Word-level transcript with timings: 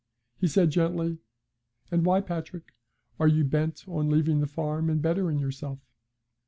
He 0.35 0.47
said, 0.47 0.71
gently: 0.71 1.19
'And 1.91 2.03
why, 2.07 2.21
Patrick, 2.21 2.73
are 3.19 3.27
you 3.27 3.43
bent 3.43 3.83
on 3.87 4.09
leaving 4.09 4.39
the 4.39 4.47
farm 4.47 4.89
and 4.89 4.99
bettering 4.99 5.37
yourself?' 5.37 5.85